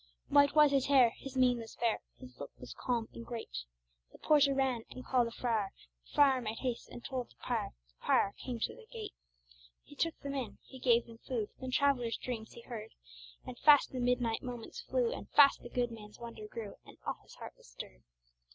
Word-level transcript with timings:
White 0.29 0.55
was 0.55 0.71
his 0.71 0.87
hair, 0.87 1.11
his 1.19 1.37
mien 1.37 1.59
was 1.59 1.75
fair, 1.75 2.01
His 2.17 2.39
look 2.39 2.49
was 2.59 2.73
calm 2.73 3.07
and 3.13 3.23
great. 3.23 3.65
The 4.11 4.17
porter 4.17 4.51
ran 4.55 4.81
and 4.89 5.05
called 5.05 5.27
a 5.27 5.31
friar; 5.31 5.71
The 6.05 6.13
friar 6.15 6.41
made 6.41 6.57
haste 6.57 6.89
and 6.89 7.05
told 7.05 7.29
the 7.29 7.35
prior; 7.35 7.75
The 7.87 8.03
prior 8.03 8.31
came 8.35 8.59
to 8.61 8.75
the 8.75 8.87
gate. 8.91 9.13
He 9.83 9.95
took 9.95 10.19
them 10.21 10.33
in, 10.33 10.57
he 10.63 10.79
gave 10.79 11.05
them 11.05 11.19
food; 11.19 11.49
The 11.59 11.69
traveller's 11.69 12.17
dreams 12.17 12.53
he 12.53 12.61
heard; 12.61 12.93
And 13.45 13.59
fast 13.59 13.91
the 13.91 13.99
midnight 13.99 14.41
moments 14.41 14.81
flew, 14.81 15.11
And 15.13 15.29
fast 15.29 15.61
the 15.61 15.69
good 15.69 15.91
man's 15.91 16.17
wonder 16.17 16.47
grew, 16.47 16.77
And 16.83 16.97
all 17.05 17.19
his 17.21 17.35
heart 17.35 17.53
was 17.55 17.67
stirred. 17.69 18.01